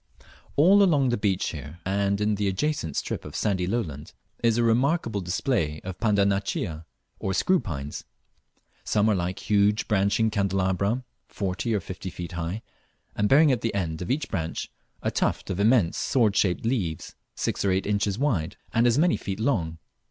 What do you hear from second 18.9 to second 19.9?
many feet long.